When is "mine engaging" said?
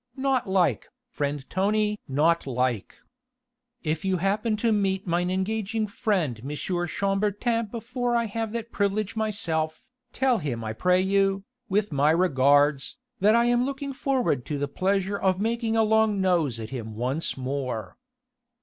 5.05-5.85